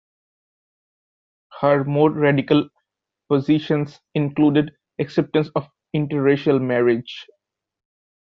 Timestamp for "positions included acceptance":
3.29-5.49